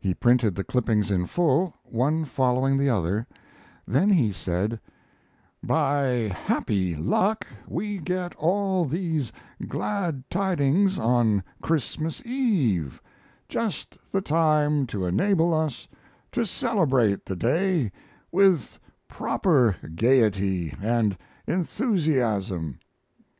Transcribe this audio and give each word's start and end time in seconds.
He 0.00 0.14
printed 0.14 0.56
the 0.56 0.64
clippings 0.64 1.12
in 1.12 1.26
full, 1.26 1.72
one 1.84 2.24
following 2.24 2.76
the 2.76 2.90
other; 2.90 3.28
then 3.86 4.08
he 4.10 4.32
said: 4.32 4.80
By 5.62 6.32
happy 6.34 6.96
luck 6.96 7.46
we 7.68 7.98
get 7.98 8.34
all 8.34 8.84
these 8.84 9.30
glad 9.68 10.28
tidings 10.28 10.98
on 10.98 11.44
Christmas 11.62 12.20
Eve 12.26 13.00
just 13.48 13.96
the 14.10 14.20
time 14.20 14.88
to 14.88 15.06
enable 15.06 15.54
us 15.54 15.86
to 16.32 16.44
celebrate 16.44 17.24
the 17.24 17.36
day 17.36 17.92
with 18.32 18.76
proper 19.06 19.76
gaiety 19.94 20.74
and 20.82 21.16
enthusiasm. 21.46 22.80